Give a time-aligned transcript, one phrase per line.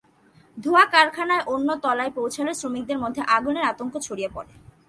[0.57, 4.51] ধোঁয়া কারখানার অন্য তলায় পৌঁছালে শ্রমিকদের মধ্যে আগুনের আতঙ্ক ছড়িয়ে পড়ে।